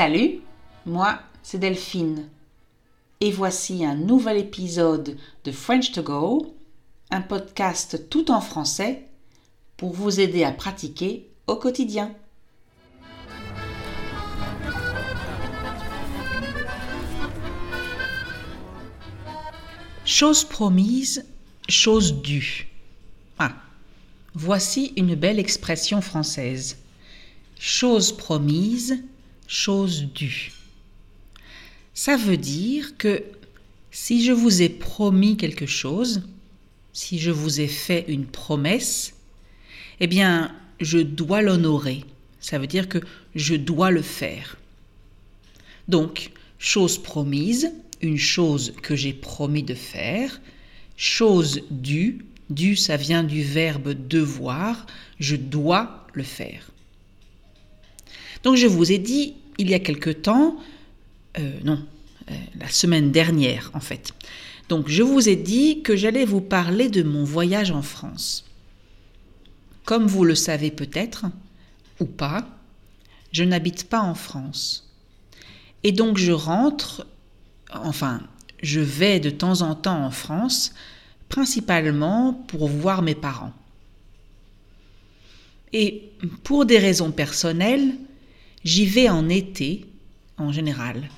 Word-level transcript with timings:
Salut, 0.00 0.40
moi 0.86 1.20
c'est 1.42 1.58
Delphine. 1.58 2.30
Et 3.20 3.30
voici 3.30 3.84
un 3.84 3.94
nouvel 3.94 4.38
épisode 4.38 5.18
de 5.44 5.52
French 5.52 5.92
to 5.92 6.02
Go, 6.02 6.54
un 7.10 7.20
podcast 7.20 8.08
tout 8.08 8.30
en 8.30 8.40
français 8.40 9.06
pour 9.76 9.92
vous 9.92 10.18
aider 10.18 10.42
à 10.42 10.52
pratiquer 10.52 11.28
au 11.46 11.56
quotidien. 11.56 12.14
Chose 20.06 20.44
promise, 20.44 21.26
chose 21.68 22.22
due. 22.22 22.68
Ah, 23.38 23.52
voici 24.32 24.94
une 24.96 25.14
belle 25.14 25.38
expression 25.38 26.00
française. 26.00 26.78
Chose 27.58 28.16
promise, 28.16 29.04
chose 29.50 30.04
due. 30.14 30.52
Ça 31.92 32.16
veut 32.16 32.36
dire 32.36 32.96
que 32.96 33.24
si 33.90 34.24
je 34.24 34.30
vous 34.30 34.62
ai 34.62 34.68
promis 34.68 35.36
quelque 35.36 35.66
chose, 35.66 36.22
si 36.92 37.18
je 37.18 37.32
vous 37.32 37.60
ai 37.60 37.66
fait 37.66 38.04
une 38.06 38.26
promesse, 38.26 39.12
eh 39.98 40.06
bien, 40.06 40.54
je 40.80 40.98
dois 40.98 41.42
l'honorer. 41.42 42.04
Ça 42.38 42.60
veut 42.60 42.68
dire 42.68 42.88
que 42.88 43.00
je 43.34 43.56
dois 43.56 43.90
le 43.90 44.02
faire. 44.02 44.56
Donc, 45.88 46.30
chose 46.60 47.02
promise, 47.02 47.72
une 48.00 48.18
chose 48.18 48.72
que 48.82 48.94
j'ai 48.94 49.12
promis 49.12 49.64
de 49.64 49.74
faire, 49.74 50.40
chose 50.96 51.62
due, 51.72 52.24
due 52.50 52.76
ça 52.76 52.96
vient 52.96 53.24
du 53.24 53.42
verbe 53.42 53.94
devoir, 54.06 54.86
je 55.18 55.34
dois 55.34 56.06
le 56.14 56.22
faire. 56.22 56.70
Donc 58.42 58.56
je 58.56 58.66
vous 58.66 58.92
ai 58.92 58.98
dit 58.98 59.34
il 59.58 59.68
y 59.70 59.74
a 59.74 59.78
quelque 59.78 60.10
temps, 60.10 60.56
euh, 61.38 61.52
non, 61.64 61.84
euh, 62.30 62.34
la 62.58 62.68
semaine 62.68 63.12
dernière 63.12 63.70
en 63.74 63.80
fait. 63.80 64.12
Donc 64.68 64.88
je 64.88 65.02
vous 65.02 65.28
ai 65.28 65.36
dit 65.36 65.82
que 65.82 65.96
j'allais 65.96 66.24
vous 66.24 66.40
parler 66.40 66.88
de 66.88 67.02
mon 67.02 67.24
voyage 67.24 67.70
en 67.70 67.82
France. 67.82 68.44
Comme 69.84 70.06
vous 70.06 70.24
le 70.24 70.34
savez 70.34 70.70
peut-être, 70.70 71.26
ou 71.98 72.04
pas, 72.04 72.46
je 73.32 73.44
n'habite 73.44 73.88
pas 73.88 74.00
en 74.00 74.14
France. 74.14 74.88
Et 75.82 75.92
donc 75.92 76.18
je 76.18 76.32
rentre, 76.32 77.06
enfin, 77.72 78.20
je 78.62 78.80
vais 78.80 79.20
de 79.20 79.30
temps 79.30 79.62
en 79.62 79.74
temps 79.74 80.04
en 80.04 80.10
France, 80.10 80.72
principalement 81.28 82.34
pour 82.48 82.68
voir 82.68 83.02
mes 83.02 83.14
parents. 83.14 83.52
Et 85.72 86.10
pour 86.42 86.66
des 86.66 86.78
raisons 86.78 87.12
personnelles, 87.12 87.94
j'y 88.64 88.86
vais 88.86 89.08
en 89.08 89.28
été 89.28 89.86
en 90.36 90.52
général. 90.52 91.08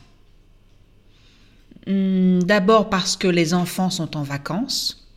Hmm, 1.87 2.41
d'abord 2.41 2.91
parce 2.91 3.17
que 3.17 3.29
les 3.29 3.55
enfants 3.55 3.91
sont 3.91 4.17
en 4.17 4.23
vacances 4.23 5.09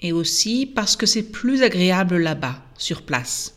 et 0.00 0.12
aussi 0.12 0.66
parce 0.66 0.96
que 0.96 1.06
c'est 1.06 1.30
plus 1.30 1.62
agréable 1.62 2.16
là-bas, 2.18 2.62
sur 2.78 3.02
place. 3.02 3.54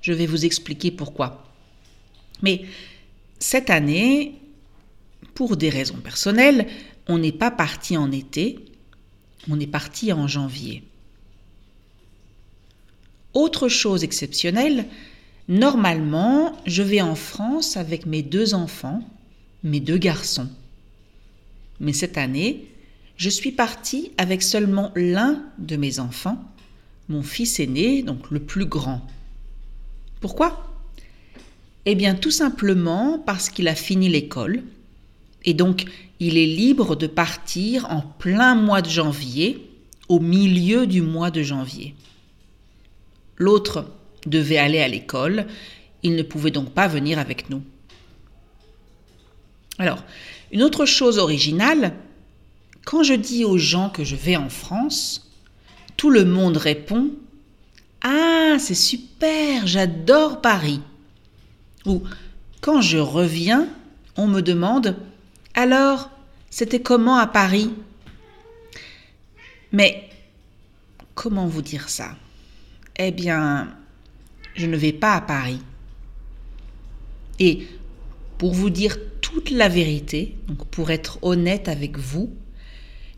Je 0.00 0.12
vais 0.12 0.26
vous 0.26 0.44
expliquer 0.44 0.90
pourquoi. 0.90 1.44
Mais 2.42 2.64
cette 3.38 3.70
année, 3.70 4.34
pour 5.34 5.56
des 5.56 5.70
raisons 5.70 5.98
personnelles, 5.98 6.68
on 7.08 7.18
n'est 7.18 7.32
pas 7.32 7.50
parti 7.50 7.96
en 7.96 8.10
été, 8.12 8.58
on 9.48 9.58
est 9.58 9.66
parti 9.66 10.12
en 10.12 10.28
janvier. 10.28 10.82
Autre 13.34 13.68
chose 13.68 14.04
exceptionnelle, 14.04 14.86
normalement, 15.48 16.56
je 16.66 16.82
vais 16.82 17.00
en 17.00 17.14
France 17.14 17.76
avec 17.76 18.06
mes 18.06 18.22
deux 18.22 18.54
enfants, 18.54 19.02
mes 19.64 19.80
deux 19.80 19.98
garçons. 19.98 20.48
Mais 21.80 21.92
cette 21.92 22.18
année, 22.18 22.66
je 23.16 23.30
suis 23.30 23.52
partie 23.52 24.12
avec 24.16 24.42
seulement 24.42 24.92
l'un 24.94 25.42
de 25.58 25.76
mes 25.76 25.98
enfants, 25.98 26.38
mon 27.08 27.22
fils 27.22 27.58
aîné, 27.58 28.02
donc 28.02 28.30
le 28.30 28.40
plus 28.40 28.66
grand. 28.66 29.00
Pourquoi? 30.20 30.64
Eh 31.84 31.94
bien 31.94 32.14
tout 32.14 32.30
simplement 32.30 33.18
parce 33.18 33.48
qu'il 33.48 33.66
a 33.66 33.74
fini 33.74 34.08
l'école 34.08 34.62
et 35.44 35.54
donc 35.54 35.86
il 36.20 36.36
est 36.36 36.46
libre 36.46 36.96
de 36.96 37.06
partir 37.06 37.90
en 37.90 38.02
plein 38.02 38.54
mois 38.54 38.82
de 38.82 38.90
janvier, 38.90 39.64
au 40.08 40.20
milieu 40.20 40.86
du 40.86 41.02
mois 41.02 41.30
de 41.30 41.42
janvier. 41.42 41.94
L'autre 43.36 43.86
devait 44.26 44.58
aller 44.58 44.80
à 44.80 44.88
l'école, 44.88 45.46
il 46.02 46.14
ne 46.14 46.22
pouvait 46.22 46.50
donc 46.50 46.70
pas 46.70 46.88
venir 46.88 47.18
avec 47.18 47.50
nous. 47.50 47.62
Alors, 49.78 50.04
une 50.50 50.62
autre 50.62 50.86
chose 50.86 51.18
originale, 51.18 51.94
quand 52.84 53.02
je 53.02 53.14
dis 53.14 53.44
aux 53.44 53.58
gens 53.58 53.90
que 53.90 54.04
je 54.04 54.16
vais 54.16 54.36
en 54.36 54.48
France, 54.48 55.30
tout 55.96 56.10
le 56.10 56.24
monde 56.24 56.56
répond 56.56 57.10
Ah, 58.02 58.56
c'est 58.58 58.74
super, 58.74 59.66
j'adore 59.66 60.40
Paris. 60.40 60.80
Ou 61.86 62.02
quand 62.60 62.80
je 62.80 62.98
reviens, 62.98 63.68
on 64.16 64.26
me 64.26 64.40
demande 64.40 64.96
Alors, 65.54 66.10
c'était 66.50 66.80
comment 66.80 67.16
à 67.16 67.26
Paris? 67.26 67.70
Mais 69.72 70.08
comment 71.14 71.46
vous 71.46 71.62
dire 71.62 71.88
ça? 71.88 72.16
Eh 72.96 73.12
bien, 73.12 73.68
je 74.58 74.66
ne 74.66 74.76
vais 74.76 74.92
pas 74.92 75.14
à 75.14 75.20
Paris. 75.20 75.60
Et 77.38 77.66
pour 78.36 78.52
vous 78.52 78.70
dire 78.70 78.98
toute 79.20 79.50
la 79.50 79.68
vérité, 79.68 80.36
donc 80.48 80.66
pour 80.66 80.90
être 80.90 81.18
honnête 81.22 81.68
avec 81.68 81.96
vous, 81.96 82.30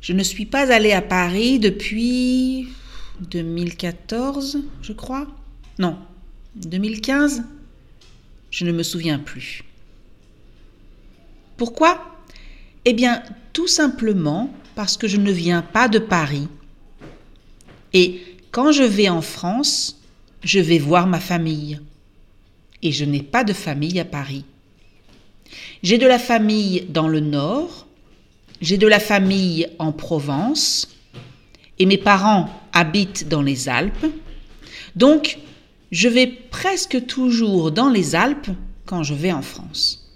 je 0.01 0.13
ne 0.13 0.23
suis 0.23 0.47
pas 0.47 0.73
allée 0.73 0.93
à 0.93 1.03
Paris 1.03 1.59
depuis 1.59 2.69
2014, 3.21 4.59
je 4.83 4.93
crois. 4.93 5.27
Non, 5.79 5.99
2015 6.57 7.45
Je 8.51 8.65
ne 8.65 8.73
me 8.73 8.83
souviens 8.83 9.19
plus. 9.19 9.63
Pourquoi? 11.57 12.19
Eh 12.85 12.93
bien, 12.93 13.23
tout 13.53 13.69
simplement 13.69 14.53
parce 14.75 14.97
que 14.97 15.09
je 15.09 15.19
ne 15.19 15.31
viens 15.31 15.63
pas 15.63 15.89
de 15.89 15.99
Paris. 15.99 16.49
Et 17.93 18.21
quand 18.51 18.73
je 18.73 18.83
vais 18.83 19.09
en 19.09 19.23
France, 19.23 20.00
je 20.43 20.61
vais 20.61 20.79
voir 20.79 21.07
ma 21.07 21.21
famille. 21.21 21.81
Et 22.83 22.93
je 22.93 23.05
n'ai 23.05 23.23
pas 23.23 23.45
de 23.45 23.53
famille 23.53 24.01
à 24.01 24.05
Paris. 24.05 24.45
J'ai 25.83 25.99
de 25.99 26.07
la 26.07 26.19
famille 26.19 26.87
dans 26.89 27.09
le 27.09 27.21
nord, 27.21 27.87
j'ai 28.61 28.79
de 28.79 28.87
la 28.87 29.01
famille 29.01 29.67
en 29.79 29.93
Provence, 29.93 30.97
et 31.79 31.87
mes 31.87 31.99
parents 31.99 32.49
habitent 32.73 33.29
dans 33.29 33.43
les 33.43 33.69
Alpes. 33.69 34.07
Donc, 34.97 35.39
je 35.91 36.09
vais 36.09 36.27
presque 36.27 37.07
toujours 37.07 37.73
dans 37.73 37.89
les 37.89 38.15
Alpes 38.15 38.51
quand 38.87 39.03
je 39.03 39.15
vais 39.15 39.33
en 39.33 39.43
France. 39.43 40.11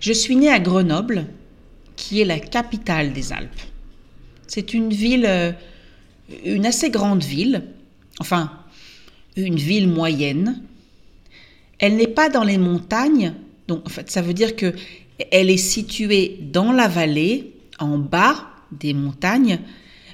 Je 0.00 0.12
suis 0.12 0.36
née 0.36 0.50
à 0.50 0.60
Grenoble, 0.60 1.26
qui 1.96 2.20
est 2.20 2.24
la 2.24 2.38
capitale 2.38 3.12
des 3.12 3.32
Alpes. 3.32 3.60
C'est 4.46 4.72
une 4.72 4.90
ville, 4.90 5.26
euh, 5.26 5.52
une 6.44 6.64
assez 6.64 6.90
grande 6.90 7.22
ville, 7.22 7.64
enfin, 8.18 8.52
une 9.36 9.56
ville 9.56 9.88
moyenne. 9.88 10.62
Elle 11.78 11.96
n'est 11.96 12.08
pas 12.08 12.28
dans 12.28 12.44
les 12.44 12.58
montagnes, 12.58 13.34
donc, 13.68 13.86
en 13.86 13.90
fait, 13.90 14.10
ça 14.10 14.22
veut 14.22 14.34
dire 14.34 14.56
que 14.56 14.72
elle 15.30 15.50
est 15.50 15.56
située 15.56 16.38
dans 16.40 16.72
la 16.72 16.88
vallée, 16.88 17.52
en 17.78 17.98
bas 17.98 18.48
des 18.72 18.94
montagnes, 18.94 19.60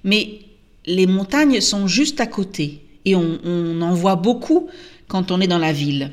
mais 0.02 0.40
les 0.86 1.06
montagnes 1.06 1.60
sont 1.60 1.86
juste 1.86 2.20
à 2.20 2.26
côté 2.26 2.80
et 3.04 3.14
on, 3.14 3.38
on 3.44 3.80
en 3.80 3.94
voit 3.94 4.16
beaucoup 4.16 4.68
quand 5.08 5.30
on 5.30 5.40
est 5.40 5.46
dans 5.46 5.58
la 5.58 5.72
ville. 5.72 6.12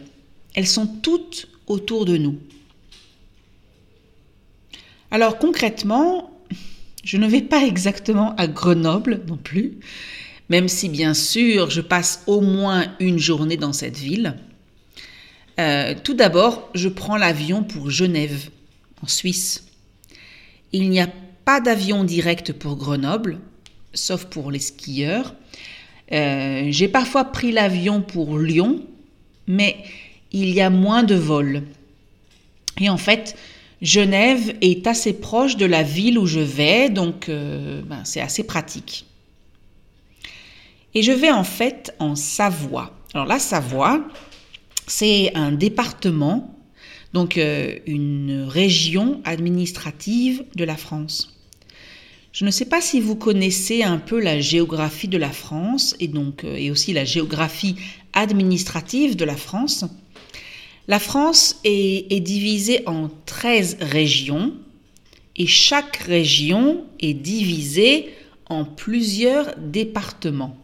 Elles 0.54 0.68
sont 0.68 0.88
toutes 0.88 1.48
autour 1.68 2.06
de 2.06 2.18
nous. 2.18 2.38
Alors 5.10 5.38
concrètement, 5.38 6.32
je 7.04 7.18
ne 7.18 7.28
vais 7.28 7.42
pas 7.42 7.66
exactement 7.66 8.36
à 8.36 8.48
Grenoble 8.48 9.22
non 9.28 9.38
plus, 9.38 9.74
même 10.50 10.68
si 10.68 10.90
bien 10.90 11.14
sûr 11.14 11.70
je 11.70 11.82
passe 11.82 12.24
au 12.28 12.42
moins 12.42 12.94
une 13.00 13.20
journée 13.20 13.58
dans 13.58 13.74
cette 13.74 13.98
ville. 13.98 14.36
Euh, 15.60 15.96
tout 16.04 16.14
d'abord, 16.14 16.70
je 16.74 16.90
prends 16.90 17.18
l'avion 17.18 17.64
pour 17.64 17.90
Genève, 17.90 18.50
en 19.04 19.08
Suisse. 19.08 19.66
Il 20.72 20.90
n'y 20.90 21.00
a 21.00 21.10
pas 21.46 21.60
d'avion 21.60 22.04
direct 22.04 22.54
pour 22.54 22.76
Grenoble, 22.76 23.40
sauf 23.94 24.26
pour 24.26 24.52
les 24.52 24.60
skieurs. 24.60 25.36
Euh, 26.12 26.68
j'ai 26.70 26.88
parfois 26.88 27.26
pris 27.26 27.52
l'avion 27.52 28.02
pour 28.02 28.38
Lyon, 28.38 28.82
mais 29.48 29.78
il 30.32 30.50
y 30.50 30.62
a 30.62 30.70
moins 30.70 31.04
de 31.04 31.16
vols. 31.16 31.64
Et 32.80 32.90
en 32.90 32.98
fait, 32.98 33.36
Genève 33.82 34.56
est 34.62 34.88
assez 34.88 35.14
proche 35.14 35.58
de 35.58 35.66
la 35.66 35.84
ville 35.84 36.18
où 36.18 36.26
je 36.26 36.40
vais, 36.40 36.90
donc 36.90 37.30
euh, 37.30 37.82
ben, 37.86 38.02
c'est 38.04 38.22
assez 38.22 38.44
pratique. 38.44 39.06
Et 40.94 41.04
je 41.04 41.12
vais 41.12 41.32
en 41.32 41.44
fait 41.44 41.96
en 42.00 42.16
Savoie. 42.16 42.92
Alors 43.14 43.26
la 43.26 43.40
Savoie, 43.40 44.02
c'est 44.88 45.32
un 45.36 45.52
département, 45.52 46.58
donc 47.14 47.38
euh, 47.38 47.78
une 47.86 48.46
région 48.48 49.22
administrative 49.24 50.44
de 50.56 50.64
la 50.64 50.76
France. 50.76 51.38
Je 52.34 52.46
ne 52.46 52.52
sais 52.52 52.66
pas 52.66 52.80
si 52.80 53.02
vous 53.02 53.16
connaissez 53.16 53.84
un 53.84 53.98
peu 53.98 54.20
la 54.20 54.40
géographie 54.40 55.10
de 55.10 55.18
la 55.18 55.32
France 55.32 55.96
et 56.00 56.08
donc 56.08 56.44
euh, 56.44 56.56
et 56.56 56.72
aussi 56.72 56.94
la 56.94 57.06
géographie 57.06 57.76
administrative 58.14 59.16
de 59.16 59.26
la 59.26 59.36
France. 59.36 59.86
La 60.88 61.00
France 61.00 61.60
est, 61.64 62.12
est 62.12 62.20
divisée 62.20 62.84
en 62.86 63.10
13 63.26 63.78
régions 63.82 64.54
et 65.36 65.48
chaque 65.48 65.98
région 65.98 66.86
est 67.00 67.14
divisée 67.14 68.10
en 68.48 68.66
plusieurs 68.66 69.56
départements. 69.58 70.61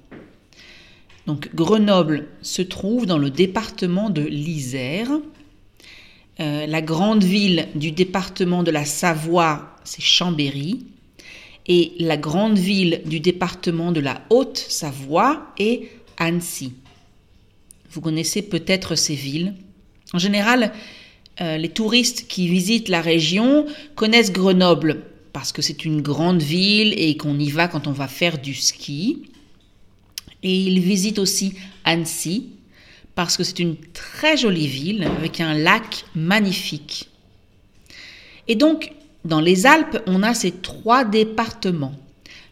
Donc 1.28 1.54
Grenoble 1.54 2.28
se 2.42 2.62
trouve 2.62 3.06
dans 3.06 3.18
le 3.18 3.30
département 3.30 4.10
de 4.10 4.22
l'Isère. 4.22 5.12
Euh, 6.40 6.66
la 6.66 6.82
grande 6.82 7.24
ville 7.24 7.68
du 7.76 7.92
département 7.92 8.64
de 8.64 8.72
la 8.72 8.86
Savoie, 8.86 9.76
c'est 9.84 10.02
Chambéry. 10.02 10.86
Et 11.68 11.92
la 12.00 12.16
grande 12.16 12.58
ville 12.58 13.02
du 13.06 13.20
département 13.20 13.92
de 13.92 14.00
la 14.00 14.22
Haute-Savoie 14.30 15.54
est 15.60 15.90
Annecy. 16.16 16.74
Vous 17.92 18.00
connaissez 18.00 18.42
peut-être 18.42 18.96
ces 18.96 19.16
villes. 19.16 19.54
En 20.14 20.20
général, 20.20 20.72
euh, 21.42 21.58
les 21.58 21.70
touristes 21.70 22.28
qui 22.30 22.48
visitent 22.48 22.88
la 22.88 23.02
région 23.02 23.66
connaissent 23.96 24.32
Grenoble 24.32 25.04
parce 25.34 25.52
que 25.52 25.62
c'est 25.62 25.84
une 25.84 26.02
grande 26.02 26.42
ville 26.42 26.94
et 26.98 27.18
qu'on 27.18 27.38
y 27.38 27.52
va 27.52 27.68
quand 27.68 27.88
on 27.88 27.92
va 27.92 28.08
faire 28.08 28.38
du 28.38 28.54
ski. 28.54 29.24
Et 30.44 30.56
ils 30.56 30.80
visitent 30.80 31.20
aussi 31.20 31.56
Annecy 31.84 32.50
parce 33.16 33.36
que 33.36 33.44
c'est 33.44 33.60
une 33.60 33.78
très 33.94 34.38
jolie 34.38 34.68
ville 34.68 35.04
avec 35.18 35.42
un 35.42 35.56
lac 35.56 36.06
magnifique. 36.14 37.10
Et 38.48 38.56
donc, 38.56 38.94
dans 39.26 39.42
les 39.42 39.66
Alpes, 39.66 40.02
on 40.06 40.24
a 40.24 40.34
ces 40.34 40.52
trois 40.52 41.04
départements, 41.04 41.96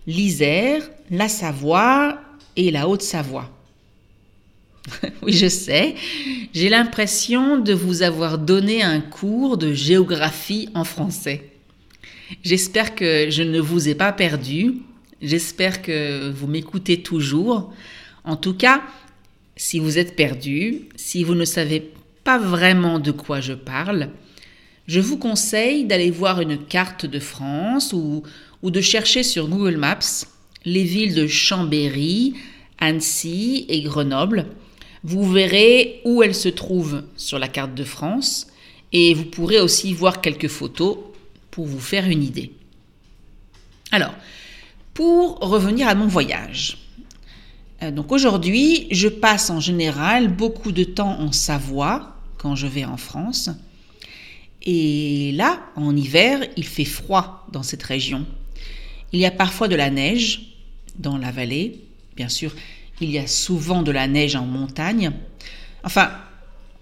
l'Isère, 0.08 0.82
la 1.12 1.30
Savoie 1.30 2.20
et 2.56 2.72
la 2.72 2.88
Haute-Savoie. 2.88 3.52
oui, 5.22 5.34
je 5.34 5.48
sais, 5.48 5.96
j'ai 6.54 6.70
l'impression 6.70 7.60
de 7.60 7.74
vous 7.74 8.02
avoir 8.02 8.38
donné 8.38 8.84
un 8.84 9.02
cours 9.02 9.58
de 9.58 9.74
géographie 9.74 10.70
en 10.74 10.84
français. 10.84 11.50
J'espère 12.44 12.96
que 12.96 13.30
je 13.30 13.44
ne 13.44 13.60
vous 13.60 13.88
ai 13.88 13.96
pas 13.96 14.12
perdu 14.12 14.76
J'espère 15.22 15.82
que 15.82 16.30
vous 16.30 16.48
m'écoutez 16.48 17.02
toujours. 17.02 17.74
En 18.24 18.36
tout 18.36 18.54
cas, 18.54 18.82
si 19.56 19.80
vous 19.80 19.98
êtes 19.98 20.16
perdu, 20.16 20.90
si 20.96 21.24
vous 21.24 21.36
ne 21.36 21.46
savez 21.46 21.92
pas 22.24 22.38
vraiment 22.38 23.00
de 23.00 23.12
quoi 23.12 23.40
je 23.40 23.54
parle, 23.54 24.10
je 24.88 25.00
vous 25.00 25.18
conseille 25.18 25.86
d'aller 25.86 26.12
voir 26.12 26.42
une 26.42 26.58
carte 26.58 27.06
de 27.06 27.20
France 27.20 27.94
ou, 27.94 28.24
ou 28.62 28.72
de 28.72 28.82
chercher 28.82 29.24
sur 29.24 29.48
Google 29.48 29.78
Maps 29.78 30.26
les 30.66 30.84
villes 30.84 31.16
de 31.16 31.28
Chambéry, 31.28 32.34
Annecy 32.80 33.66
et 33.70 33.82
Grenoble. 33.82 34.48
Vous 35.04 35.32
verrez 35.32 36.02
où 36.04 36.24
elles 36.24 36.36
se 36.36 36.50
trouvent 36.50 37.04
sur 37.16 37.40
la 37.40 37.48
carte 37.48 37.76
de 37.76 37.84
France 37.84 38.48
et 38.92 39.14
vous 39.14 39.26
pourrez 39.26 39.60
aussi 39.60 39.94
voir 39.94 40.22
quelques 40.22 40.48
photos 40.48 40.98
pour 41.52 41.66
vous 41.66 41.80
faire 41.80 42.10
une 42.10 42.24
idée. 42.24 42.52
Alors, 43.92 44.14
pour 44.96 45.40
revenir 45.40 45.88
à 45.88 45.94
mon 45.94 46.08
voyage. 46.08 46.78
Euh, 47.84 47.92
donc 47.92 48.12
aujourd'hui, 48.12 48.88
je 48.90 49.10
passe 49.10 49.52
en 49.52 49.60
général 49.60 50.30
beaucoup 50.30 50.72
de 50.72 50.86
temps 50.86 51.20
en 51.20 51.32
Savoie 51.32 52.16
quand 52.38 52.56
je 52.56 52.66
vais 52.66 52.86
en 52.86 52.98
France. 52.98 53.50
Et 54.64 55.34
là, 55.34 55.60
en 55.76 55.96
hiver, 55.96 56.40
il 56.56 56.64
fait 56.64 56.86
froid 56.86 57.46
dans 57.52 57.62
cette 57.62 57.84
région. 57.84 58.26
Il 59.12 59.20
y 59.20 59.26
a 59.26 59.32
parfois 59.32 59.68
de 59.68 59.76
la 59.76 59.90
neige 59.90 60.56
dans 60.98 61.18
la 61.18 61.32
vallée. 61.32 61.82
Bien 62.16 62.30
sûr, 62.30 62.56
il 63.02 63.12
y 63.12 63.20
a 63.20 63.28
souvent 63.28 63.84
de 63.84 63.92
la 63.92 64.08
neige 64.08 64.38
en 64.38 64.46
montagne. 64.46 65.12
Enfin, 65.84 66.10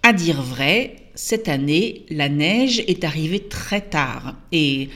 à 0.03 0.13
dire 0.13 0.41
vrai, 0.41 0.97
cette 1.15 1.49
année, 1.49 2.05
la 2.11 2.29
neige 2.29 2.83
est 2.87 3.03
arrivée 3.03 3.39
très 3.39 3.81
tard. 3.81 4.35
Et 4.51 4.89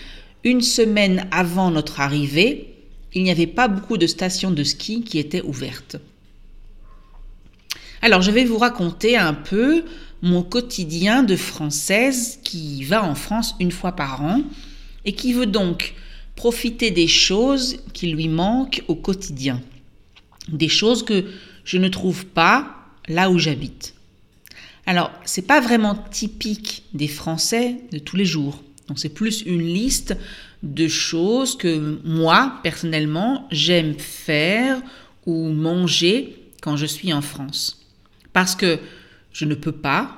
une 0.44 0.62
semaine 0.62 1.28
avant 1.31 1.72
notre 1.72 2.00
arrivée, 2.00 2.76
il 3.13 3.24
n'y 3.24 3.31
avait 3.31 3.48
pas 3.48 3.68
beaucoup 3.68 3.98
de 3.98 4.07
stations 4.07 4.51
de 4.51 4.63
ski 4.63 5.04
qui 5.04 5.19
étaient 5.19 5.42
ouvertes. 5.42 5.98
Alors, 8.01 8.21
je 8.21 8.31
vais 8.31 8.45
vous 8.45 8.57
raconter 8.57 9.18
un 9.18 9.33
peu 9.33 9.83
mon 10.21 10.44
quotidien 10.44 11.24
de 11.24 11.36
Française 11.36 12.39
qui 12.44 12.83
va 12.83 13.04
en 13.04 13.15
France 13.15 13.56
une 13.59 13.71
fois 13.71 13.94
par 13.94 14.21
an 14.21 14.42
et 15.06 15.13
qui 15.13 15.33
veut 15.33 15.45
donc 15.45 15.95
profiter 16.36 16.92
des 16.92 17.07
choses 17.07 17.77
qui 17.94 18.07
lui 18.07 18.27
manquent 18.27 18.83
au 18.88 18.95
quotidien. 18.95 19.62
Des 20.50 20.69
choses 20.69 21.03
que 21.03 21.25
je 21.65 21.77
ne 21.77 21.89
trouve 21.89 22.25
pas 22.25 22.75
là 23.07 23.30
où 23.30 23.39
j'habite. 23.39 23.95
Alors, 24.86 25.12
c'est 25.25 25.45
pas 25.45 25.60
vraiment 25.60 25.95
typique 25.95 26.83
des 26.94 27.07
Français 27.07 27.75
de 27.92 28.00
tous 28.00 28.15
les 28.15 28.25
jours. 28.25 28.63
Donc 28.88 29.00
c'est 29.00 29.10
plus 29.10 29.42
une 29.42 29.62
liste 29.62 30.15
de 30.63 30.88
choses 30.88 31.56
que 31.57 32.00
moi, 32.04 32.59
personnellement, 32.63 33.48
j'aime 33.51 33.98
faire 33.98 34.81
ou 35.25 35.50
manger 35.50 36.38
quand 36.62 36.77
je 36.77 36.86
suis 36.86 37.13
en 37.13 37.21
France. 37.21 37.86
Parce 38.33 38.56
que 38.56 38.80
je 39.31 39.45
ne 39.45 39.56
peux 39.56 39.71
pas, 39.71 40.18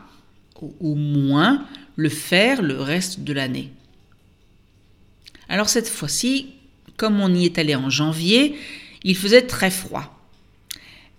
ou 0.79 0.95
moins, 0.95 1.65
le 1.95 2.09
faire 2.09 2.61
le 2.61 2.79
reste 2.79 3.21
de 3.21 3.33
l'année. 3.33 3.71
Alors 5.49 5.67
cette 5.67 5.89
fois-ci, 5.89 6.53
comme 6.95 7.19
on 7.19 7.33
y 7.33 7.45
est 7.45 7.57
allé 7.57 7.75
en 7.75 7.89
janvier, 7.89 8.55
il 9.03 9.15
faisait 9.15 9.41
très 9.41 9.71
froid. 9.71 10.15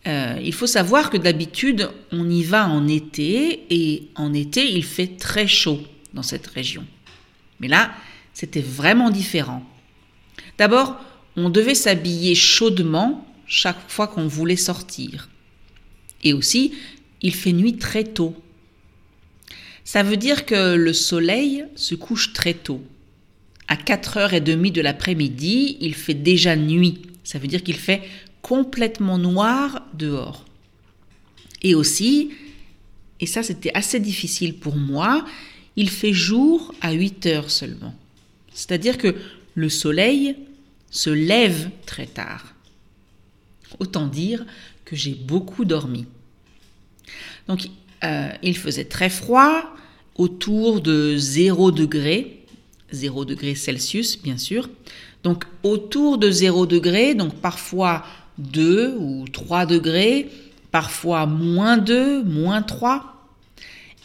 Euh, 0.06 0.38
il 0.42 0.54
faut 0.54 0.66
savoir 0.66 1.10
que 1.10 1.18
d'habitude, 1.18 1.90
on 2.12 2.28
y 2.30 2.42
va 2.42 2.66
en 2.68 2.88
été 2.88 3.66
et 3.70 4.08
en 4.14 4.32
été, 4.32 4.70
il 4.72 4.84
fait 4.84 5.18
très 5.18 5.46
chaud 5.46 5.80
dans 6.14 6.22
cette 6.22 6.46
région. 6.46 6.86
Mais 7.58 7.68
là, 7.68 7.92
c'était 8.40 8.62
vraiment 8.62 9.10
différent. 9.10 9.62
D'abord, 10.56 10.98
on 11.36 11.50
devait 11.50 11.74
s'habiller 11.74 12.34
chaudement 12.34 13.26
chaque 13.46 13.90
fois 13.90 14.08
qu'on 14.08 14.28
voulait 14.28 14.56
sortir. 14.56 15.28
Et 16.22 16.32
aussi, 16.32 16.72
il 17.20 17.34
fait 17.34 17.52
nuit 17.52 17.76
très 17.76 18.02
tôt. 18.02 18.34
Ça 19.84 20.02
veut 20.02 20.16
dire 20.16 20.46
que 20.46 20.74
le 20.74 20.94
soleil 20.94 21.66
se 21.74 21.94
couche 21.94 22.32
très 22.32 22.54
tôt. 22.54 22.82
À 23.68 23.76
4h30 23.76 24.72
de 24.72 24.80
l'après-midi, 24.80 25.76
il 25.82 25.94
fait 25.94 26.14
déjà 26.14 26.56
nuit. 26.56 27.02
Ça 27.24 27.38
veut 27.38 27.46
dire 27.46 27.62
qu'il 27.62 27.76
fait 27.76 28.00
complètement 28.40 29.18
noir 29.18 29.86
dehors. 29.92 30.46
Et 31.60 31.74
aussi, 31.74 32.30
et 33.20 33.26
ça 33.26 33.42
c'était 33.42 33.72
assez 33.74 34.00
difficile 34.00 34.54
pour 34.54 34.76
moi, 34.76 35.26
il 35.76 35.90
fait 35.90 36.14
jour 36.14 36.74
à 36.80 36.92
8 36.92 37.26
heures 37.26 37.50
seulement. 37.50 37.94
C'est-à-dire 38.52 38.98
que 38.98 39.14
le 39.54 39.68
soleil 39.68 40.36
se 40.90 41.10
lève 41.10 41.70
très 41.86 42.06
tard. 42.06 42.54
Autant 43.78 44.06
dire 44.06 44.44
que 44.84 44.96
j'ai 44.96 45.14
beaucoup 45.14 45.64
dormi. 45.64 46.06
Donc 47.46 47.68
euh, 48.04 48.30
il 48.42 48.56
faisait 48.56 48.84
très 48.84 49.10
froid, 49.10 49.62
autour 50.16 50.80
de 50.80 51.16
0 51.16 51.70
degré, 51.70 52.44
0 52.92 53.24
degré 53.24 53.54
Celsius 53.54 54.20
bien 54.20 54.36
sûr. 54.36 54.68
Donc 55.22 55.44
autour 55.62 56.18
de 56.18 56.30
0 56.30 56.66
degré, 56.66 57.14
donc 57.14 57.34
parfois 57.36 58.04
2 58.38 58.96
ou 58.98 59.26
3 59.28 59.66
degrés, 59.66 60.30
parfois 60.70 61.26
moins 61.26 61.76
2, 61.76 62.22
moins 62.24 62.62
3. 62.62 63.30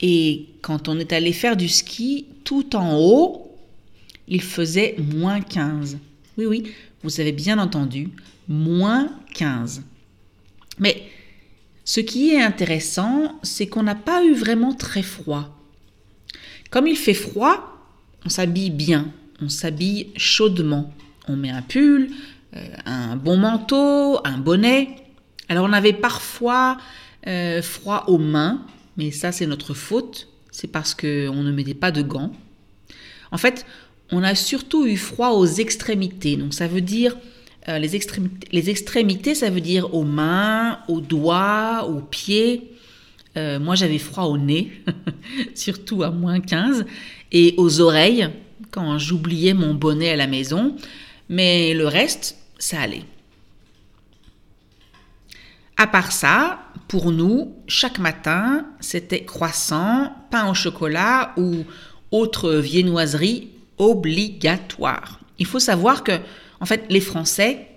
Et 0.01 0.47
quand 0.61 0.89
on 0.89 0.99
est 0.99 1.13
allé 1.13 1.31
faire 1.31 1.55
du 1.55 1.69
ski, 1.69 2.25
tout 2.43 2.75
en 2.75 2.97
haut, 2.97 3.54
il 4.27 4.41
faisait 4.41 4.95
moins 4.97 5.41
15. 5.41 5.97
Oui, 6.37 6.45
oui, 6.45 6.63
vous 7.03 7.19
avez 7.19 7.31
bien 7.31 7.59
entendu, 7.59 8.09
moins 8.47 9.09
15. 9.33 9.83
Mais 10.79 11.03
ce 11.83 11.99
qui 11.99 12.31
est 12.31 12.41
intéressant, 12.41 13.39
c'est 13.43 13.67
qu'on 13.67 13.83
n'a 13.83 13.95
pas 13.95 14.23
eu 14.23 14.33
vraiment 14.33 14.73
très 14.73 15.03
froid. 15.03 15.55
Comme 16.71 16.87
il 16.87 16.97
fait 16.97 17.13
froid, 17.13 17.75
on 18.25 18.29
s'habille 18.29 18.71
bien, 18.71 19.11
on 19.41 19.49
s'habille 19.49 20.11
chaudement. 20.17 20.93
On 21.27 21.35
met 21.35 21.51
un 21.51 21.61
pull, 21.61 22.09
euh, 22.55 22.67
un 22.85 23.15
bon 23.15 23.37
manteau, 23.37 24.19
un 24.25 24.37
bonnet. 24.37 24.95
Alors 25.47 25.65
on 25.65 25.73
avait 25.73 25.93
parfois 25.93 26.77
euh, 27.27 27.61
froid 27.61 28.05
aux 28.07 28.17
mains, 28.17 28.65
mais 28.97 29.11
ça 29.11 29.31
c'est 29.31 29.45
notre 29.45 29.73
faute, 29.73 30.27
c'est 30.51 30.67
parce 30.67 30.93
qu'on 30.95 31.43
ne 31.43 31.51
mettait 31.51 31.73
pas 31.73 31.91
de 31.91 32.01
gants. 32.01 32.31
En 33.31 33.37
fait, 33.37 33.65
on 34.11 34.23
a 34.23 34.35
surtout 34.35 34.85
eu 34.85 34.97
froid 34.97 35.29
aux 35.29 35.45
extrémités, 35.45 36.35
donc 36.35 36.53
ça 36.53 36.67
veut 36.67 36.81
dire 36.81 37.15
euh, 37.67 37.79
les, 37.79 37.95
extrémités, 38.69 39.33
ça 39.33 39.49
veut 39.49 39.61
dire 39.61 39.93
aux 39.95 40.03
mains, 40.03 40.79
aux 40.87 41.01
doigts, 41.01 41.87
aux 41.89 41.99
pieds. 42.01 42.71
Euh, 43.37 43.59
moi, 43.59 43.73
j'avais 43.73 43.97
froid 43.97 44.25
au 44.25 44.37
nez, 44.37 44.71
surtout 45.55 46.03
à 46.03 46.11
moins 46.11 46.39
15, 46.39 46.85
et 47.31 47.55
aux 47.57 47.81
oreilles 47.81 48.29
quand 48.69 48.99
j'oubliais 48.99 49.55
mon 49.55 49.73
bonnet 49.73 50.11
à 50.11 50.15
la 50.15 50.27
maison, 50.27 50.75
mais 51.27 51.73
le 51.73 51.87
reste, 51.87 52.37
ça 52.59 52.81
allait. 52.81 53.03
À 55.75 55.87
part 55.87 56.11
ça, 56.11 56.59
pour 56.87 57.11
nous, 57.11 57.55
chaque 57.67 57.97
matin, 57.97 58.67
c'était 58.79 59.25
croissant, 59.25 60.11
pain 60.29 60.49
au 60.49 60.53
chocolat 60.53 61.33
ou 61.35 61.65
autre 62.11 62.53
viennoiserie 62.53 63.49
obligatoire. 63.77 65.19
Il 65.39 65.45
faut 65.45 65.59
savoir 65.59 66.03
que, 66.03 66.13
en 66.59 66.65
fait, 66.65 66.85
les 66.89 67.01
Français 67.01 67.67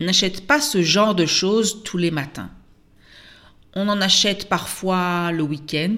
n'achètent 0.00 0.46
pas 0.46 0.60
ce 0.60 0.82
genre 0.82 1.14
de 1.14 1.26
choses 1.26 1.82
tous 1.84 1.98
les 1.98 2.10
matins. 2.10 2.50
On 3.74 3.88
en 3.88 4.00
achète 4.00 4.48
parfois 4.48 5.32
le 5.32 5.42
week-end 5.42 5.96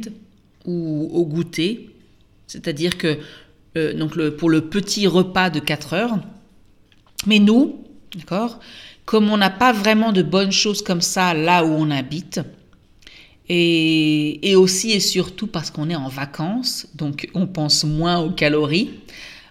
ou 0.64 1.10
au 1.12 1.24
goûter, 1.24 1.90
c'est-à-dire 2.46 2.96
que 2.98 3.18
euh, 3.76 3.92
donc 3.92 4.16
pour 4.36 4.50
le 4.50 4.68
petit 4.68 5.06
repas 5.06 5.50
de 5.50 5.58
4 5.58 5.94
heures. 5.94 6.18
Mais 7.26 7.38
nous, 7.38 7.84
d'accord, 8.14 8.60
comme 9.04 9.30
on 9.30 9.36
n'a 9.36 9.50
pas 9.50 9.72
vraiment 9.72 10.12
de 10.12 10.22
bonnes 10.22 10.52
choses 10.52 10.82
comme 10.82 11.00
ça 11.00 11.34
là 11.34 11.64
où 11.64 11.70
on 11.70 11.90
habite, 11.90 12.40
et, 13.48 14.54
aussi 14.56 14.92
et 14.92 15.00
surtout 15.00 15.46
parce 15.46 15.70
qu'on 15.70 15.90
est 15.90 15.96
en 15.96 16.08
vacances, 16.08 16.86
donc 16.94 17.28
on 17.34 17.46
pense 17.46 17.84
moins 17.84 18.18
aux 18.20 18.30
calories, 18.30 18.90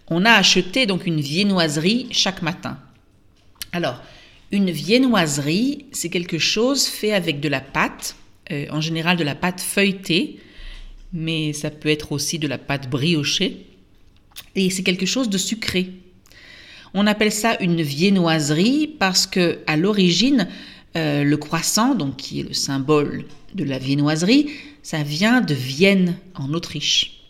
on 0.08 0.26
a 0.26 0.32
acheté 0.32 0.86
donc 0.86 1.06
une 1.06 1.22
viennoiserie 1.22 2.08
chaque 2.12 2.42
matin. 2.42 2.78
Alors, 3.72 4.02
une 4.52 4.72
viennoiserie, 4.72 5.86
c'est 5.92 6.10
quelque 6.10 6.38
chose 6.38 6.86
fait 6.86 7.14
avec 7.14 7.40
de 7.40 7.50
la 7.50 7.62
pâte, 7.62 8.16
euh, 8.52 8.66
en 8.72 8.82
général 8.82 9.18
de 9.18 9.24
la 9.24 9.36
pâte 9.36 9.62
feuilletée, 9.62 10.40
mais 11.12 11.54
ça 11.54 11.70
peut 11.70 11.90
être 11.90 12.12
aussi 12.12 12.40
de 12.40 12.48
la 12.48 12.58
pâte 12.58 12.90
briochée, 12.90 13.66
et 14.56 14.70
c'est 14.70 14.84
quelque 14.84 15.06
chose 15.06 15.30
de 15.30 15.38
sucré. 15.38 15.92
On 16.94 17.08
appelle 17.08 17.32
ça 17.32 17.58
une 17.60 17.82
viennoiserie 17.82 18.88
parce 19.00 19.26
que 19.26 19.60
à 19.66 19.78
l'origine, 19.78 20.48
euh, 20.96 21.24
le 21.24 21.38
croissant, 21.38 21.96
donc 21.96 22.18
qui 22.18 22.40
est 22.40 22.44
le 22.44 22.54
symbole 22.54 23.26
de 23.56 23.64
la 23.64 23.80
viennoiserie, 23.80 24.52
ça 24.84 25.02
vient 25.04 25.42
de 25.42 25.54
Vienne 25.54 26.18
en 26.36 26.54
Autriche. 26.54 27.24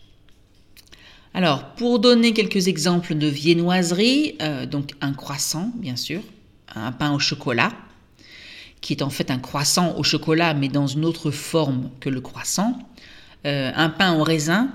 Alors, 1.32 1.74
pour 1.74 1.98
donner 1.98 2.32
quelques 2.32 2.68
exemples 2.68 3.14
de 3.14 3.26
viennoiserie, 3.26 4.36
euh, 4.40 4.66
donc 4.66 4.92
un 5.00 5.12
croissant, 5.12 5.72
bien 5.76 5.96
sûr, 5.96 6.20
un 6.74 6.92
pain 6.92 7.12
au 7.12 7.18
chocolat, 7.18 7.72
qui 8.80 8.92
est 8.92 9.02
en 9.02 9.10
fait 9.10 9.30
un 9.30 9.38
croissant 9.38 9.96
au 9.96 10.02
chocolat, 10.02 10.54
mais 10.54 10.68
dans 10.68 10.86
une 10.86 11.04
autre 11.04 11.30
forme 11.30 11.90
que 12.00 12.10
le 12.10 12.20
croissant, 12.20 12.78
euh, 13.46 13.72
un 13.74 13.88
pain 13.88 14.14
au 14.18 14.22
raisin, 14.22 14.70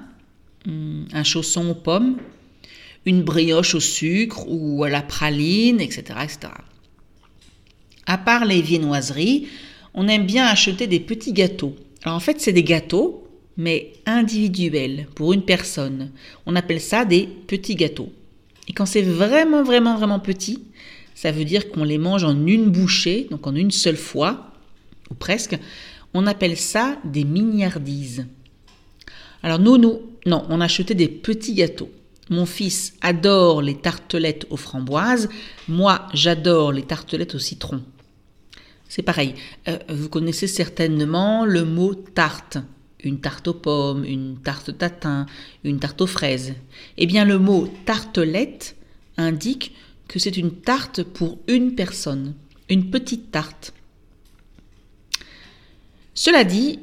hum, 0.68 1.06
un 1.14 1.24
chausson 1.24 1.70
aux 1.70 1.76
pommes, 1.76 2.18
une 3.06 3.24
brioche 3.24 3.76
au 3.76 3.80
sucre 3.80 4.46
ou 4.48 4.84
à 4.84 4.90
la 4.90 5.02
praline, 5.02 5.80
etc. 5.80 6.20
À 8.10 8.18
part 8.18 8.44
les 8.44 8.64
viennoiseries, 8.64 9.50
on 9.94 10.08
aime 10.08 10.26
bien 10.26 10.48
acheter 10.48 10.88
des 10.88 11.00
petits 11.00 11.32
gâteaux. 11.32 11.76
Alors 12.02 12.18
en 12.18 12.20
fait, 12.20 12.42
c'est 12.42 12.52
des 12.52 12.64
gâteaux, 12.64 13.28
mais 13.56 13.94
individuels, 14.08 15.06
pour 15.14 15.32
une 15.32 15.44
personne. 15.44 16.10
On 16.48 16.56
appelle 16.56 16.82
ça 16.82 17.06
des 17.06 17.30
petits 17.46 17.76
gâteaux. 17.76 18.12
Et 18.68 18.74
quand 18.74 18.88
c'est 18.88 19.04
vraiment, 19.04 19.62
vraiment, 19.62 19.96
vraiment 19.96 20.20
petit, 20.20 20.64
ça 21.14 21.32
veut 21.32 21.46
dire 21.46 21.70
qu'on 21.70 21.84
les 21.84 22.00
mange 22.00 22.24
en 22.24 22.48
une 22.48 22.72
bouchée, 22.72 23.28
donc 23.30 23.46
en 23.46 23.54
une 23.54 23.70
seule 23.70 23.96
fois, 23.96 24.54
ou 25.12 25.14
presque. 25.14 25.60
On 26.16 26.26
appelle 26.26 26.58
ça 26.58 26.98
des 27.04 27.26
mignardises. 27.26 28.26
Alors 29.44 29.60
nous, 29.60 29.78
nous, 29.78 30.02
non, 30.26 30.48
on 30.50 30.62
achetait 30.62 30.96
des 30.96 31.10
petits 31.10 31.54
gâteaux. 31.54 31.92
Mon 32.32 32.48
fils 32.48 32.96
adore 33.02 33.62
les 33.62 33.76
tartelettes 33.76 34.48
aux 34.50 34.58
framboises. 34.58 35.30
Moi, 35.68 36.08
j'adore 36.16 36.72
les 36.72 36.82
tartelettes 36.82 37.36
au 37.36 37.40
citron. 37.40 37.84
C'est 38.90 39.04
pareil. 39.04 39.36
Euh, 39.68 39.78
vous 39.88 40.10
connaissez 40.10 40.48
certainement 40.48 41.46
le 41.46 41.64
mot 41.64 41.94
tarte. 41.94 42.58
Une 43.02 43.22
tarte 43.22 43.48
aux 43.48 43.54
pommes, 43.54 44.04
une 44.04 44.40
tarte 44.40 44.78
tatin, 44.78 45.28
une 45.64 45.80
tarte 45.80 46.02
aux 46.02 46.08
fraises. 46.08 46.56
Eh 46.98 47.06
bien, 47.06 47.24
le 47.24 47.38
mot 47.38 47.72
tartelette 47.86 48.76
indique 49.16 49.74
que 50.08 50.20
c'est 50.20 50.36
une 50.36 50.52
tarte 50.52 51.04
pour 51.04 51.38
une 51.48 51.76
personne, 51.76 52.34
une 52.68 52.90
petite 52.90 53.32
tarte. 53.32 53.74
Cela 56.16 56.44
dit, 56.44 56.80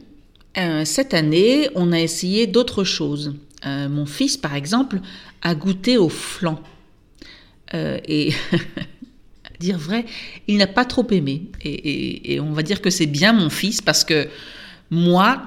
euh, 0.57 0.85
cette 0.87 1.13
année, 1.13 1.69
on 1.75 1.93
a 1.93 2.01
essayé 2.01 2.47
d'autres 2.47 2.85
choses. 2.85 3.35
Euh, 3.67 3.89
mon 3.89 4.07
fils, 4.07 4.37
par 4.37 4.55
exemple, 4.55 5.01
a 5.43 5.55
goûté 5.55 5.99
au 5.99 6.09
flan. 6.09 6.63
Et 7.75 8.33
dire 9.59 9.79
vrai, 9.79 10.05
il 10.49 10.57
n'a 10.57 10.67
pas 10.67 10.85
trop 10.85 11.07
aimé. 11.11 11.43
Et, 11.65 12.39
on 12.41 12.53
va 12.53 12.63
dire 12.63 12.81
que 12.81 12.91
c'est 12.91 13.07
bien 13.07 13.33
mon 13.33 13.51
fils 13.51 13.81
parce 13.81 14.05
que 14.05 14.29
moi, 14.91 15.43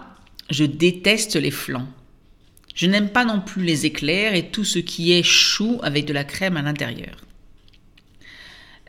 je 0.49 0.65
déteste 0.65 1.35
les 1.35 1.51
flans. 1.51 1.87
Je 2.75 2.87
n'aime 2.87 3.09
pas 3.09 3.25
non 3.25 3.41
plus 3.41 3.63
les 3.63 3.85
éclairs 3.85 4.33
et 4.35 4.47
tout 4.47 4.63
ce 4.63 4.79
qui 4.79 5.11
est 5.11 5.23
chou 5.23 5.79
avec 5.83 6.05
de 6.05 6.13
la 6.13 6.23
crème 6.23 6.57
à 6.57 6.61
l'intérieur. 6.61 7.17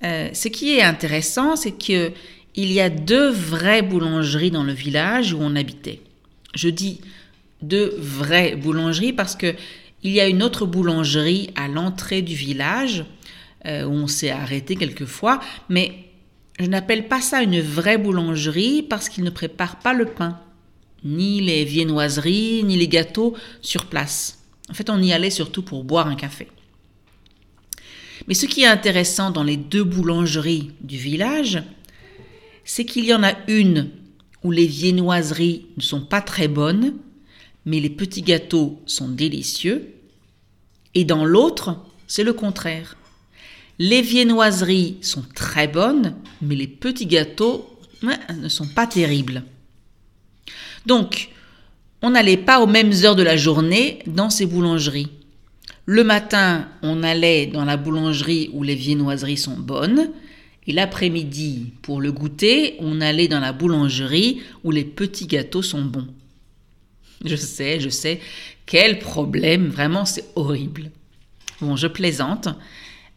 Euh, 0.02 0.30
ce 0.32 0.48
qui 0.48 0.76
est 0.76 0.82
intéressant, 0.82 1.56
c'est 1.56 1.72
qu'il 1.72 2.12
y 2.56 2.80
a 2.80 2.88
deux 2.88 3.30
vraies 3.30 3.82
boulangeries 3.82 4.50
dans 4.50 4.64
le 4.64 4.72
village 4.72 5.32
où 5.32 5.38
on 5.40 5.56
habitait. 5.56 6.00
Je 6.54 6.68
dis 6.68 7.00
deux 7.62 7.94
vraies 7.98 8.56
boulangeries 8.56 9.12
parce 9.12 9.36
que 9.36 9.54
il 10.02 10.12
y 10.12 10.20
a 10.20 10.28
une 10.28 10.42
autre 10.42 10.64
boulangerie 10.64 11.50
à 11.56 11.68
l'entrée 11.68 12.22
du 12.22 12.34
village 12.34 13.04
euh, 13.66 13.84
où 13.84 13.92
on 13.92 14.06
s'est 14.06 14.30
arrêté 14.30 14.76
quelquefois, 14.76 15.40
mais 15.68 15.92
je 16.58 16.66
n'appelle 16.66 17.08
pas 17.08 17.20
ça 17.20 17.42
une 17.42 17.60
vraie 17.60 17.98
boulangerie 17.98 18.82
parce 18.82 19.08
qu'ils 19.08 19.24
ne 19.24 19.30
préparent 19.30 19.78
pas 19.78 19.94
le 19.94 20.06
pain, 20.06 20.38
ni 21.04 21.40
les 21.40 21.64
viennoiseries, 21.64 22.62
ni 22.64 22.76
les 22.76 22.88
gâteaux 22.88 23.34
sur 23.62 23.86
place. 23.86 24.44
En 24.70 24.74
fait, 24.74 24.90
on 24.90 25.02
y 25.02 25.12
allait 25.12 25.30
surtout 25.30 25.62
pour 25.62 25.84
boire 25.84 26.06
un 26.06 26.16
café. 26.16 26.48
Mais 28.28 28.34
ce 28.34 28.46
qui 28.46 28.62
est 28.62 28.66
intéressant 28.66 29.30
dans 29.30 29.42
les 29.42 29.56
deux 29.56 29.84
boulangeries 29.84 30.72
du 30.82 30.98
village, 30.98 31.62
c'est 32.64 32.84
qu'il 32.84 33.06
y 33.06 33.14
en 33.14 33.22
a 33.22 33.32
une 33.48 33.90
où 34.44 34.50
les 34.50 34.66
viennoiseries 34.66 35.66
ne 35.76 35.82
sont 35.82 36.02
pas 36.02 36.20
très 36.20 36.46
bonnes 36.46 36.94
mais 37.64 37.80
les 37.80 37.90
petits 37.90 38.22
gâteaux 38.22 38.80
sont 38.86 39.08
délicieux. 39.08 39.94
Et 40.94 41.04
dans 41.04 41.24
l'autre, 41.24 41.76
c'est 42.06 42.24
le 42.24 42.32
contraire. 42.32 42.96
Les 43.82 44.02
viennoiseries 44.02 44.98
sont 45.00 45.24
très 45.34 45.66
bonnes, 45.66 46.14
mais 46.42 46.54
les 46.54 46.66
petits 46.66 47.06
gâteaux 47.06 47.66
ne 48.02 48.48
sont 48.50 48.68
pas 48.68 48.86
terribles. 48.86 49.42
Donc, 50.84 51.30
on 52.02 52.10
n'allait 52.10 52.36
pas 52.36 52.60
aux 52.60 52.66
mêmes 52.66 52.92
heures 53.04 53.16
de 53.16 53.22
la 53.22 53.38
journée 53.38 54.00
dans 54.06 54.28
ces 54.28 54.44
boulangeries. 54.44 55.08
Le 55.86 56.04
matin, 56.04 56.68
on 56.82 57.02
allait 57.02 57.46
dans 57.46 57.64
la 57.64 57.78
boulangerie 57.78 58.50
où 58.52 58.62
les 58.62 58.74
viennoiseries 58.74 59.38
sont 59.38 59.56
bonnes, 59.56 60.10
et 60.66 60.72
l'après-midi, 60.74 61.72
pour 61.80 62.02
le 62.02 62.12
goûter, 62.12 62.76
on 62.80 63.00
allait 63.00 63.28
dans 63.28 63.40
la 63.40 63.54
boulangerie 63.54 64.42
où 64.62 64.72
les 64.72 64.84
petits 64.84 65.26
gâteaux 65.26 65.62
sont 65.62 65.86
bons. 65.86 66.08
Je 67.24 67.34
sais, 67.34 67.80
je 67.80 67.88
sais. 67.88 68.20
Quel 68.66 68.98
problème, 68.98 69.68
vraiment, 69.68 70.04
c'est 70.04 70.26
horrible. 70.36 70.90
Bon, 71.62 71.76
je 71.76 71.86
plaisante. 71.86 72.50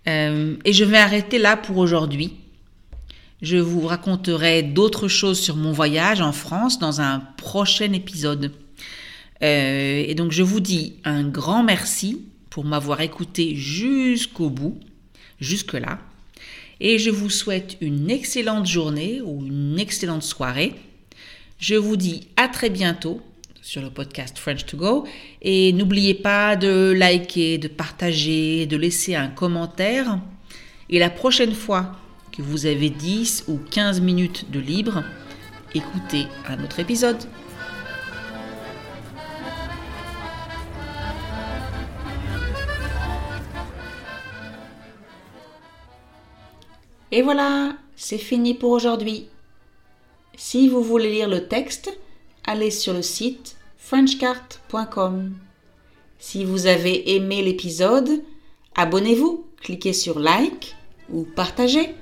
Euh, 0.07 0.55
et 0.65 0.73
je 0.73 0.83
vais 0.83 0.97
arrêter 0.97 1.39
là 1.39 1.57
pour 1.57 1.77
aujourd'hui. 1.77 2.33
Je 3.41 3.57
vous 3.57 3.87
raconterai 3.87 4.63
d'autres 4.63 5.07
choses 5.07 5.39
sur 5.39 5.55
mon 5.55 5.71
voyage 5.71 6.21
en 6.21 6.31
France 6.31 6.79
dans 6.79 7.01
un 7.01 7.19
prochain 7.37 7.91
épisode. 7.91 8.51
Euh, 9.41 10.03
et 10.07 10.15
donc 10.15 10.31
je 10.31 10.43
vous 10.43 10.61
dis 10.61 10.95
un 11.03 11.27
grand 11.27 11.63
merci 11.63 12.21
pour 12.49 12.63
m'avoir 12.63 13.01
écouté 13.01 13.55
jusqu'au 13.55 14.49
bout, 14.49 14.79
jusque-là. 15.41 15.99
Et 16.79 16.97
je 16.97 17.09
vous 17.09 17.29
souhaite 17.29 17.77
une 17.81 18.09
excellente 18.09 18.65
journée 18.65 19.21
ou 19.21 19.45
une 19.45 19.79
excellente 19.79 20.23
soirée. 20.23 20.75
Je 21.59 21.75
vous 21.75 21.97
dis 21.97 22.27
à 22.37 22.47
très 22.47 22.69
bientôt 22.69 23.21
sur 23.63 23.81
le 23.81 23.89
podcast 23.89 24.37
French 24.37 24.65
to 24.65 24.75
Go. 24.75 25.07
Et 25.41 25.71
n'oubliez 25.71 26.13
pas 26.13 26.57
de 26.57 26.91
liker, 26.91 27.57
de 27.57 27.69
partager, 27.69 28.65
de 28.65 28.75
laisser 28.75 29.15
un 29.15 29.29
commentaire. 29.29 30.19
Et 30.89 30.99
la 30.99 31.09
prochaine 31.09 31.53
fois 31.53 31.95
que 32.33 32.41
vous 32.41 32.65
avez 32.65 32.89
10 32.89 33.45
ou 33.47 33.57
15 33.57 34.01
minutes 34.01 34.51
de 34.51 34.59
libre, 34.59 35.03
écoutez 35.73 36.27
un 36.47 36.61
autre 36.61 36.79
épisode. 36.79 37.23
Et 47.13 47.21
voilà, 47.21 47.77
c'est 47.95 48.17
fini 48.17 48.55
pour 48.55 48.71
aujourd'hui. 48.71 49.27
Si 50.35 50.67
vous 50.67 50.83
voulez 50.83 51.11
lire 51.11 51.29
le 51.29 51.47
texte, 51.47 51.95
allez 52.53 52.69
sur 52.69 52.93
le 52.93 53.01
site 53.01 53.55
frenchcart.com. 53.79 55.33
Si 56.19 56.45
vous 56.45 56.67
avez 56.67 57.15
aimé 57.15 57.41
l'épisode, 57.41 58.21
abonnez-vous, 58.75 59.47
cliquez 59.59 59.91
sur 59.91 60.19
like 60.19 60.75
ou 61.09 61.23
partagez. 61.23 61.95